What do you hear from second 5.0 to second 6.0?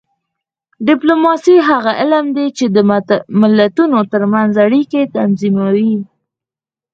تنظیموي